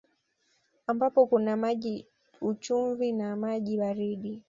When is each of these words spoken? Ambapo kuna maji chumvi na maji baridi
Ambapo 0.87 1.25
kuna 1.27 1.57
maji 1.57 2.07
chumvi 2.61 3.11
na 3.13 3.35
maji 3.35 3.77
baridi 3.77 4.39